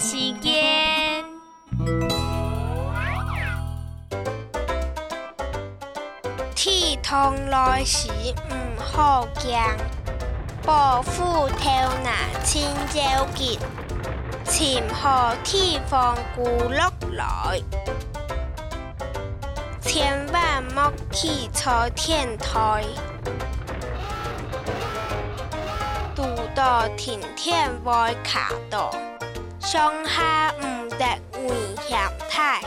[0.00, 1.22] 时间。
[6.54, 9.52] 天通来时唔好惊，
[10.64, 11.70] 保护头
[12.02, 13.58] 拿清朝吉，
[14.44, 17.60] 前好天风古落来，
[19.82, 22.84] 千万莫去错天台。
[26.16, 26.24] 渡
[26.54, 28.90] 到天天歪卡道，
[29.60, 31.06] 上下唔得
[31.38, 32.60] 危险太。